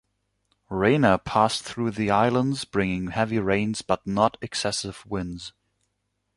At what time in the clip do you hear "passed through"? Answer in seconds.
1.19-1.91